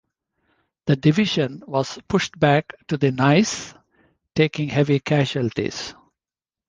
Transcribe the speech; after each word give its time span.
The 0.87 0.95
division 0.95 1.61
was 1.67 1.99
pushed 2.07 2.39
back 2.39 2.73
to 2.87 2.97
the 2.97 3.11
Neisse, 3.11 3.75
taking 4.33 4.67
heavy 4.69 4.99
casualties. 4.99 5.93